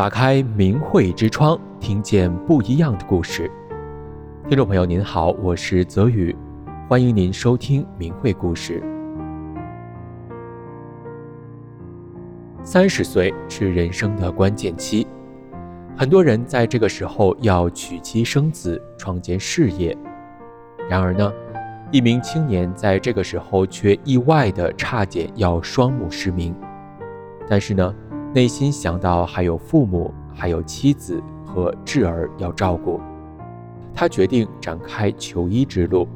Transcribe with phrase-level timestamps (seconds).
[0.00, 3.50] 打开明慧之窗，听见不一样的故事。
[4.48, 6.34] 听众朋友您好，我是泽宇，
[6.88, 8.82] 欢迎您收听明慧故事。
[12.62, 15.06] 三十岁是人生的关键期，
[15.94, 19.94] 很多人在这个时候要娶妻生子，创建事业。
[20.88, 21.30] 然而呢，
[21.90, 26.56] 一名青年在这个时候却意外的差点要双目失明。
[27.46, 27.94] 但是呢，
[28.32, 33.00] 内心想到还有父母、还有妻子和稚儿要照顾，
[33.92, 36.06] 他决定展开求医之路。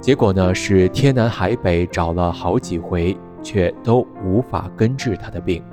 [0.00, 5.64] 结果呢，是天南海北找了好几回，却都无法根治他的病。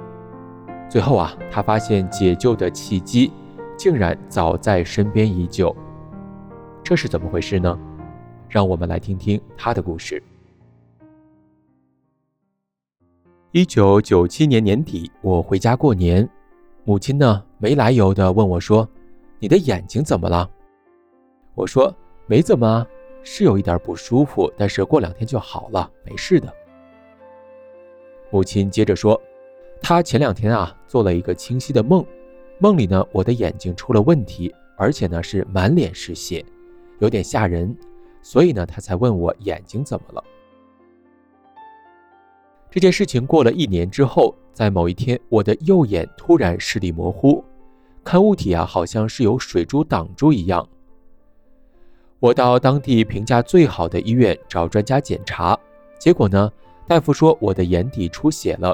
[0.89, 3.31] 最后啊，他发现解救的契机
[3.77, 5.75] 竟然早在身边已久。
[6.81, 7.77] 这是怎么回事呢？
[8.49, 10.21] 让我们来听听他的故事。
[13.53, 16.27] 一九九七年年底，我回家过年，
[16.85, 18.87] 母亲呢没来由的问我说
[19.39, 20.49] ：“你的眼睛怎么了？”
[21.53, 21.93] 我说
[22.27, 22.87] ：“没怎么啊，
[23.23, 26.47] 是有一点不舒服，但是过两天就好了，没事的。”
[28.31, 29.21] 母亲接着说
[29.83, 32.05] ：“她前两天啊做了一个清晰的梦，
[32.57, 36.45] 梦里呢我的眼睛出了问题，而且呢是满脸是血，
[36.99, 37.75] 有点吓人，
[38.21, 40.23] 所以呢她才问我眼睛怎么了。”
[42.71, 47.43] 这件事情过了一年之后，在某一天，我的右眼突然视力模糊，
[48.01, 50.65] 看物体啊，好像是有水珠挡住一样。
[52.21, 55.59] 我到当地评价最好的医院找专家检查，
[55.99, 56.49] 结果呢，
[56.87, 58.73] 大夫说我的眼底出血了，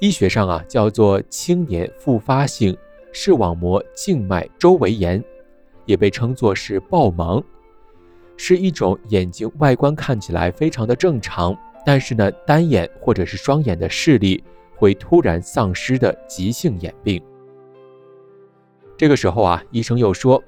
[0.00, 2.74] 医学上啊叫做青年复发性
[3.12, 5.22] 视网膜静脉周围炎，
[5.84, 7.44] 也被称作是暴盲，
[8.38, 11.54] 是一种眼睛外观看起来非常的正常。
[11.84, 14.42] 但是呢，单眼或者是双眼的视力
[14.76, 17.22] 会突然丧失的急性眼病。
[18.96, 20.42] 这个时候啊，医生又说，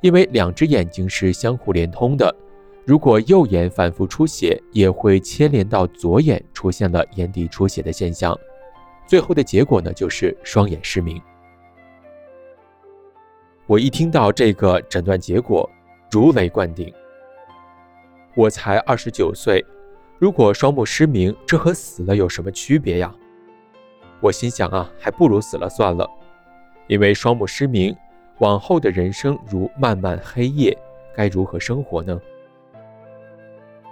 [0.00, 2.34] 因为两只眼睛是相互连通的，
[2.84, 8.36] 如果右眼反复出血，也会牵连到左眼出现了眼底出血的现象，
[9.06, 11.20] 最后的结果呢，就是双眼失明。
[13.68, 15.70] 我一听到这个诊断结果，
[16.10, 16.92] 如雷贯顶。
[18.34, 19.64] 我才二十九岁。
[20.22, 23.12] 如果双目失明，这和死了有什么区别呀？
[24.20, 26.08] 我心想啊，还不如死了算了，
[26.86, 27.92] 因为双目失明，
[28.38, 30.78] 往后的人生如漫漫黑夜，
[31.12, 32.20] 该如何生活呢？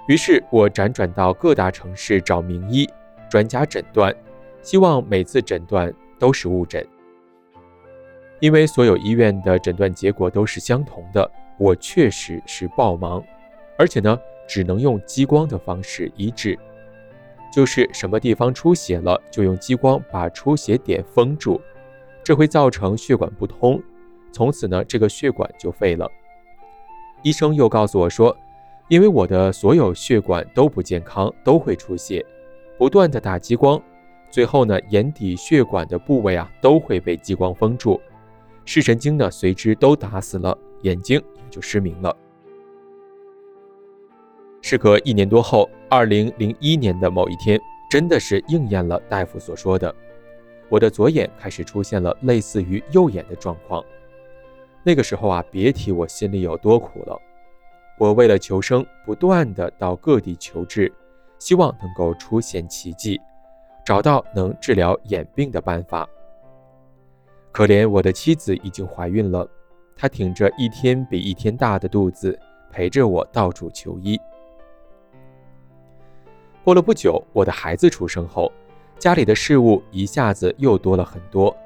[0.06, 2.88] 于是我辗转到各大城市找名医、
[3.28, 4.14] 专家诊断，
[4.62, 6.86] 希望每次诊断都是误诊。
[8.38, 13.20] 因为所有医院的诊断结果都是相同的，我确实是暴盲，
[13.76, 14.16] 而且呢。
[14.50, 16.58] 只能用激光的方式医治，
[17.54, 21.60] 就是什么地方出血了，就用激光把出血点封住，
[22.24, 23.80] 这会造成血管不通，
[24.32, 26.10] 从此呢，这个血管就废了。
[27.22, 28.36] 医生又告诉我说，
[28.88, 32.26] 因为我的所有血管都不健康，都会出血，
[32.76, 33.80] 不断的打激光，
[34.32, 38.00] 最后呢，眼底血管的部位啊都会被激光封住，
[38.64, 42.16] 视神经呢随之都打死了，眼睛也就失明了。
[44.62, 47.58] 时隔一年多后，二零零一年的某一天，
[47.90, 49.92] 真的是应验了大夫所说的，
[50.68, 53.82] 我的左眼开始出现了类似于右眼的状况。
[54.84, 57.18] 那个时候啊，别提我心里有多苦了。
[57.98, 60.92] 我为了求生，不断的到各地求治，
[61.38, 63.20] 希望能够出现奇迹，
[63.84, 66.08] 找到能治疗眼病的办法。
[67.50, 69.46] 可怜我的妻子已经怀孕了，
[69.96, 72.38] 她挺着一天比一天大的肚子，
[72.70, 74.18] 陪着我到处求医。
[76.62, 78.52] 过了不久，我的孩子出生后，
[78.98, 81.56] 家里的事务一下子又多了很多。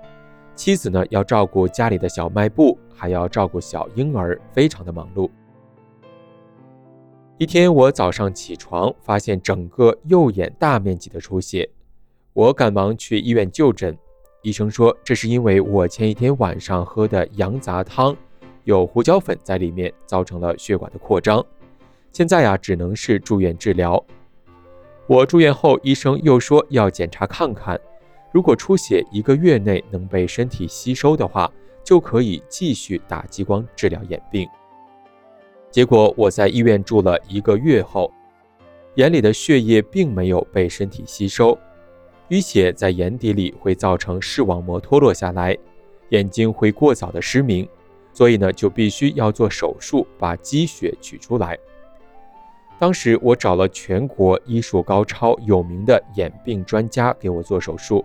[0.54, 5.28] 妻子呢，要照顾家里的小卖部，还要照顾小婴儿，非常的忙碌。
[7.38, 11.68] 一天，我早上起床，发现整个右眼大面积的出血，
[12.32, 13.98] 我赶忙去医院就诊。
[14.42, 18.16] 医生说，这是因为我前一天晚上喝的羊杂汤
[18.62, 21.44] 有胡椒粉在里面，造成了血管的扩张。
[22.12, 24.02] 现在呀，只能是住院治疗。
[25.06, 27.78] 我住院后，医生又说要检查看看，
[28.32, 31.50] 如果出血一个月内能被身体吸收的话，
[31.82, 34.48] 就可以继续打激光治疗眼病。
[35.70, 38.10] 结果我在医院住了一个月后，
[38.94, 41.58] 眼里的血液并没有被身体吸收，
[42.30, 45.54] 淤血在眼底里会造成视网膜脱落下来，
[46.08, 47.68] 眼睛会过早的失明，
[48.14, 51.58] 所以呢，就必须要做手术把积血取出来。
[52.84, 58.04] 当时我找了全国医术高超、有名的眼病专家给我做手术，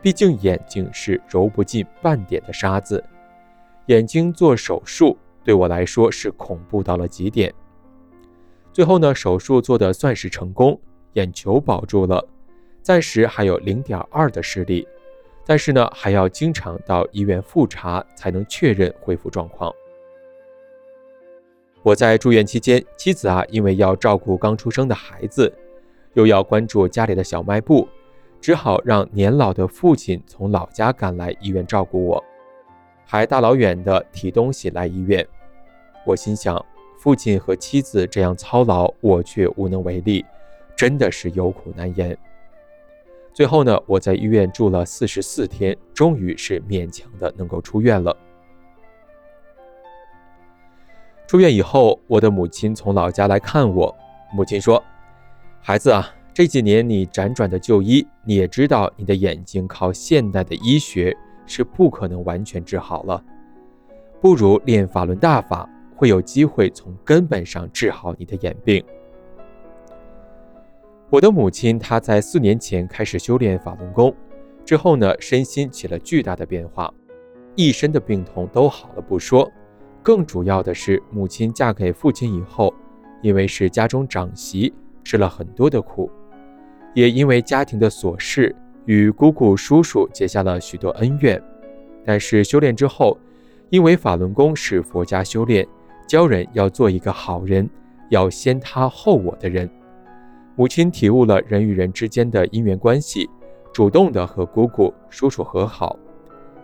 [0.00, 3.00] 毕竟眼睛是揉不进半点的沙子。
[3.86, 7.54] 眼睛做手术对我来说是恐怖到了极点。
[8.72, 10.76] 最后呢，手术做的算是成功，
[11.12, 12.26] 眼球保住了，
[12.82, 14.84] 暂时还有零点二的视力，
[15.46, 19.72] 但是呢，还要经常到医院复查才能确认恢复状况。
[21.84, 25.52] 我在住院期间，妻子啊，因为要照顾刚出生的孩子，
[26.14, 27.88] 又要关注家里的小卖部，
[28.40, 32.22] 只好让年老的父亲从老家赶来医院照顾我，
[33.04, 35.26] 还大老远的提东西来医院。
[36.06, 36.64] 我心想，
[36.98, 40.24] 父亲和妻子这样操劳，我却无能为力，
[40.76, 42.16] 真的是有苦难言。
[43.34, 48.16] 最后呢，我在医院住了四十四天，终于是勉强的能够出院了。
[51.32, 53.96] 出院以后，我的母亲从老家来看我。
[54.34, 54.84] 母亲说
[55.64, 63.24] ：“孩子啊，这几年你辗转的就医，你也知道你的眼睛靠现代的医学是不可能完全治好了，
[64.20, 68.84] 不如练法轮大法，会有机会从根本上治好你的眼病。”
[71.08, 74.14] 我的母亲她在四年前开始修炼法轮功，
[74.66, 76.92] 之后呢，身心起了巨大的变化，
[77.54, 79.50] 一身的病痛都好了不说。
[80.02, 82.74] 更主要的是，母亲嫁给父亲以后，
[83.22, 84.72] 因为是家中长媳，
[85.04, 86.10] 吃了很多的苦，
[86.92, 88.54] 也因为家庭的琐事，
[88.84, 91.40] 与姑姑叔叔结下了许多恩怨。
[92.04, 93.16] 但是修炼之后，
[93.70, 95.64] 因为法轮功是佛家修炼，
[96.08, 97.70] 教人要做一个好人，
[98.10, 99.70] 要先他后我的人。
[100.56, 103.30] 母亲体悟了人与人之间的因缘关系，
[103.72, 105.96] 主动的和姑姑叔叔和好。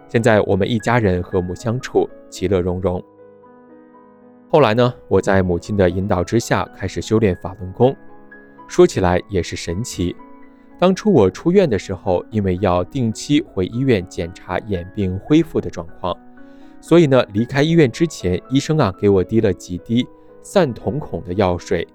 [0.08, 3.00] 现在我们一家人和睦相处，其乐融融。
[4.50, 7.95] 后来呢，我在母亲的引导之下开始修炼法轮功，
[8.67, 10.17] 说起来也是神奇。
[10.79, 16.17] 当初我出院的时候，因为要定期回医院检查眼病恢复的状况，
[16.81, 20.06] 所以呢，离开医院之前，医生啊给我滴了几滴
[20.41, 21.87] 散瞳孔的药水，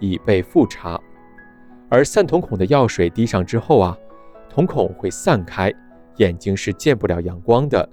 [0.00, 1.00] 以备复查。
[1.88, 3.96] 而散瞳孔的药水滴上之后啊，
[4.48, 5.72] 瞳孔会散开，
[6.16, 7.88] 眼睛是见不了阳光的。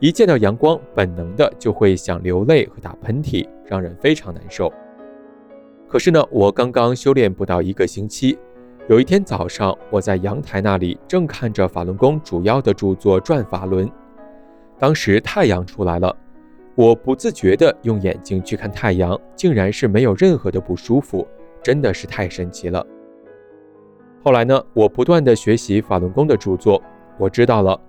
[0.00, 4.72] 一见到阳光，本能的就会想流泪和打喷嚏，让人非常难受。
[5.88, 8.38] 可是呢，我刚刚修炼不到一个星期，
[8.88, 13.88] 有一天早上，我在阳台那里正看着法轮功主要的著作《转法轮》，
[14.78, 16.14] 当时太阳出来了，
[16.76, 21.26] 我不自觉的用眼睛去看太阳，竟然是没有任何的不舒服，
[21.60, 22.86] 真的是太神奇了。
[24.22, 26.80] 后来呢，我不断的学习法轮功的著作，
[27.18, 27.80] 我知道了。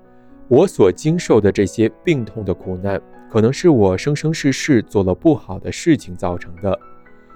[0.50, 3.00] 我所经受的这些病痛的苦难，
[3.30, 6.78] 可能是我生生世世做了不好的事情造成的。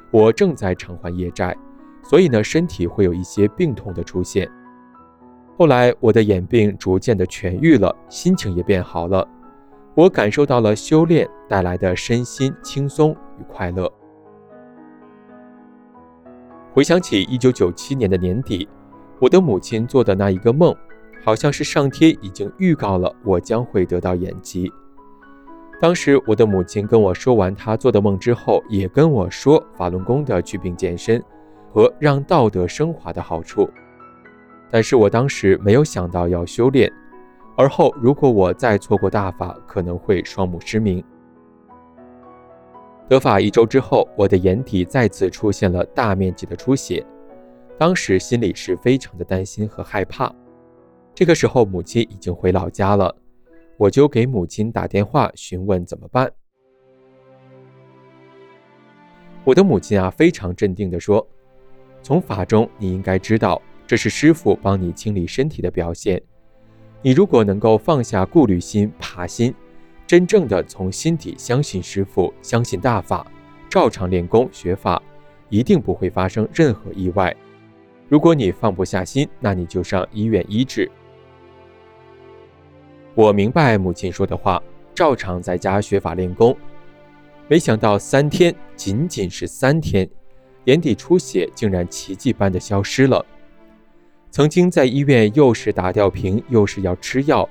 [0.09, 1.55] 我正在偿还业债，
[2.01, 4.49] 所以呢，身体会有一些病痛的出现。
[5.55, 9.27] 后来，我的眼病逐渐的痊愈了，心情也变好了。
[9.93, 13.87] 我感受到了修炼带来的身心轻松与快乐。
[16.73, 18.67] 回想起一九九七年的年底，
[19.19, 20.75] 我的母亲做的那一个梦。
[21.23, 24.71] 好像是上天已经预告了我将会得到眼疾。
[25.79, 31.23] 当时我的母亲跟我说完她做的梦之后，也跟我说法轮功的祛病健身
[31.71, 33.69] 和让道德升华的好处。
[34.69, 36.91] 但是我当时没有想到要修炼，
[37.55, 41.03] 而后如果我再错过大法，可能会双目失明。
[43.07, 47.05] 得法一周之后，我的眼底再次出现了大面积的出血，
[47.77, 50.33] 当时心里是非常的担心和害怕。
[51.15, 53.15] 这个时候，母亲已经回老家了，
[53.77, 56.31] 我就给母亲打电话询问怎么办。
[59.43, 61.25] 我的母亲啊，非常镇定地说
[62.01, 66.19] ：“从法中你应该知道，这是师傅帮你清理身体的表现。
[67.03, 69.53] 你如果能够放下顾虑心、怕心，
[70.07, 73.29] 真正的从心底相信师傅、相信大法，
[73.69, 74.99] 照常练功学法，
[75.49, 77.35] 一定不会发生任何意外。
[78.09, 80.89] 如果你放不下心，那你就上医院医治。”
[83.15, 84.61] 我明白母亲说的话，
[84.95, 86.55] 照常在家学法练功。
[87.47, 90.09] 没想到三天，仅仅是三天，
[90.65, 93.23] 眼底出血竟然奇迹般的消失了。
[94.31, 97.47] 曾经在医院又是打吊瓶，又是要吃药，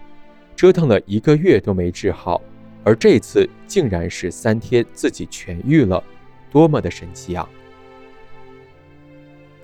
[0.57, 2.43] 折腾了一个月都没治好，
[2.83, 6.03] 而这次竟然是三天自己痊愈了，
[6.51, 7.49] 多么的神奇啊！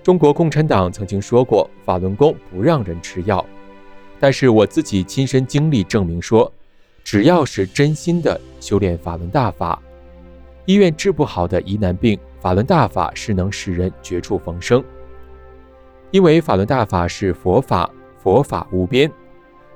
[0.04, 3.44] 中国共产党曾经说过，法轮功不让人吃药。
[4.20, 6.52] 但是我自己亲身经历证明说，
[7.04, 9.80] 只要是真心的修炼法轮大法，
[10.66, 14.82] 医院治不好的疑难病，法轮大法是能使人绝处逢生。
[16.10, 19.10] 因为法轮大法是佛法，佛法无边，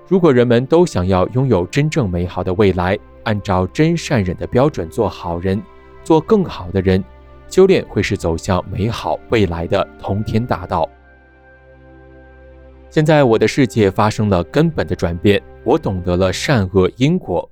[0.08, 5.62] 如果人们都想要拥有真正美好的未来，按照真善忍的标准做好人，
[6.02, 7.02] 做更好的人，
[7.49, 10.88] 修炼会是走向美好未来的通天大道。
[12.92, 17.49] 现在我的世界发生了根本的转变，我懂得了善恶因果。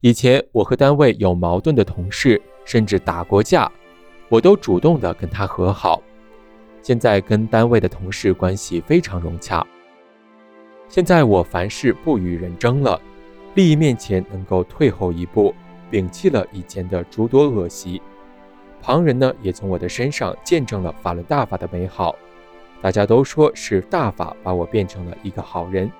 [0.00, 3.70] 以前我和单位有矛盾的同事，甚至打过架，
[4.30, 6.02] 我都主动的跟他和好。
[6.80, 9.62] 现在跟单位的同事关系非常融洽。
[10.88, 12.98] 现在我凡事不与人争了，
[13.56, 15.54] 利益面前能够退后一步，
[15.90, 18.00] 摒弃了以前的诸多恶习。
[18.80, 22.16] 旁人呢，也从我的身上见证了法轮大法的美好。
[22.84, 25.90] 大家都说是大法把我变成了一个好人。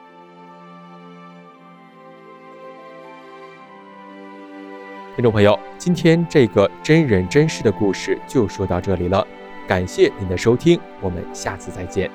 [5.16, 9.26] 听众朋友，今天这个真人真事的故事就说到这里了，
[9.66, 12.10] 感谢您的收听，我们下次再见。